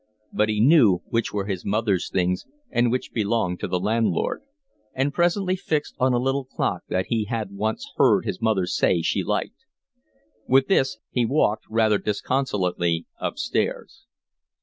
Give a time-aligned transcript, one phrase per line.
[0.33, 4.41] But he knew which were his mother's things and which belonged to the landlord,
[4.95, 9.03] and presently fixed on a little clock that he had once heard his mother say
[9.03, 9.63] she liked.
[10.47, 14.07] With this he walked again rather disconsolately upstairs.